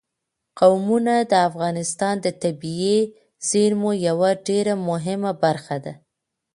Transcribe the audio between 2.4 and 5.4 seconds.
طبیعي زیرمو یوه ډېره مهمه